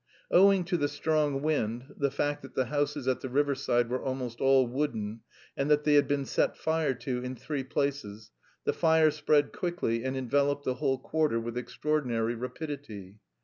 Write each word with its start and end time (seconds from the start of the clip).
Owing 0.31 0.63
to 0.63 0.77
the 0.77 0.87
strong 0.87 1.43
wind, 1.43 1.93
the 1.95 2.09
fact 2.09 2.41
that 2.41 2.55
the 2.55 2.65
houses 2.65 3.07
at 3.07 3.21
the 3.21 3.29
riverside 3.29 3.87
were 3.87 4.01
almost 4.01 4.41
all 4.41 4.65
wooden, 4.65 5.19
and 5.55 5.69
that 5.69 5.83
they 5.83 5.93
had 5.93 6.07
been 6.07 6.25
set 6.25 6.57
fire 6.57 6.95
to 6.95 7.21
in 7.23 7.35
three 7.35 7.63
places, 7.63 8.31
the 8.63 8.73
fire 8.73 9.11
spread 9.11 9.51
quickly 9.53 10.03
and 10.03 10.17
enveloped 10.17 10.65
the 10.65 10.73
whole 10.73 10.97
quarter 10.97 11.39
with 11.39 11.55
extraordinary 11.55 12.33
rapidity. 12.33 13.19